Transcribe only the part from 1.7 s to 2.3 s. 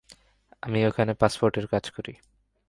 কাজ করি।